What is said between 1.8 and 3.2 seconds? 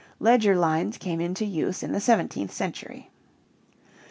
in the seventeenth century.